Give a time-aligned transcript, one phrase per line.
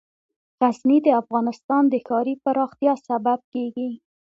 [0.61, 3.89] غزني د افغانستان د ښاري پراختیا سبب کېږي.